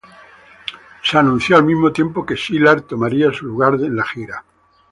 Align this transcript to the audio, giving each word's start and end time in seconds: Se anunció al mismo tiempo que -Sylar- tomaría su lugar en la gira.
Se 1.03 1.15
anunció 1.15 1.57
al 1.57 1.63
mismo 1.63 1.93
tiempo 1.93 2.25
que 2.25 2.33
-Sylar- 2.33 2.87
tomaría 2.87 3.31
su 3.31 3.45
lugar 3.45 3.75
en 3.75 3.95
la 3.95 4.03
gira. 4.03 4.43